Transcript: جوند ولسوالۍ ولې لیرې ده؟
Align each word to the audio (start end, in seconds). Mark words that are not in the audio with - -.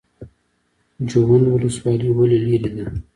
جوند 1.09 1.45
ولسوالۍ 1.53 2.09
ولې 2.17 2.37
لیرې 2.45 2.69
ده؟ 2.75 2.85